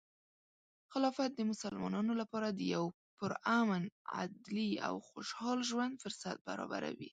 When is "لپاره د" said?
2.21-2.59